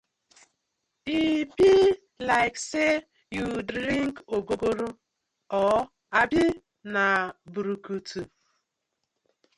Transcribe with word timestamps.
E 1.17 1.19
bi 1.55 1.71
like 2.27 2.57
say 2.69 2.93
yu 3.35 3.45
dring 3.69 4.13
ogogoro 4.35 4.87
or 5.59 5.77
abi 6.21 6.43
na 6.93 7.03
brukutu. 7.53 8.21